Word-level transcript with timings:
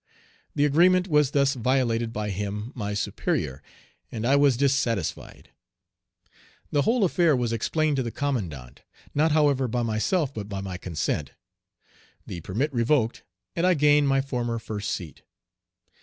The 0.55 0.65
agreement 0.65 1.07
was 1.07 1.29
thus 1.29 1.53
violated 1.53 2.11
by 2.11 2.31
him, 2.31 2.71
my 2.73 2.95
superior(?), 2.95 3.61
and 4.11 4.25
I 4.25 4.35
was 4.35 4.57
dissatisfied. 4.57 5.51
The 6.71 6.81
whole 6.81 7.03
affair 7.03 7.35
was 7.35 7.53
explained 7.53 7.97
to 7.97 8.01
the 8.01 8.09
commandant, 8.09 8.81
not, 9.13 9.31
however, 9.31 9.67
by 9.67 9.83
myself, 9.83 10.33
but 10.33 10.49
by 10.49 10.59
my 10.59 10.77
consent, 10.79 11.33
the 12.25 12.41
permit 12.41 12.73
revoked, 12.73 13.21
and 13.55 13.67
I 13.67 13.75
gained 13.75 14.07
my 14.07 14.21
former 14.21 14.57
first 14.57 14.89
seat. 14.89 15.21